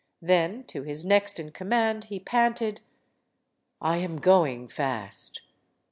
Then 0.23 0.63
to 0.63 0.81
his 0.81 1.05
next 1.05 1.39
in 1.39 1.51
command 1.51 2.05
he 2.05 2.19
panted: 2.19 2.81
"I 3.79 3.97
am 3.97 4.17
going 4.17 4.67
fast. 4.67 5.41